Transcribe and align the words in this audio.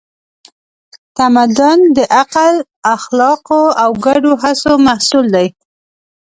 تمدن 1.17 1.79
د 1.97 1.97
عقل، 2.19 2.53
اخلاقو 2.95 3.63
او 3.83 3.89
ګډو 4.05 4.33
هڅو 4.43 4.71
محصول 4.87 5.25
دی. 5.35 5.47